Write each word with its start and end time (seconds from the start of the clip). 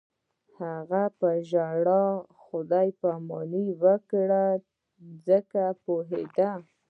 هغې 0.61 1.05
په 1.19 1.29
ژړا 1.49 2.05
خدای 2.43 2.87
پاماني 3.01 3.67
وکړه 3.83 4.45
ځکه 5.27 5.61
پوهېده 5.83 6.49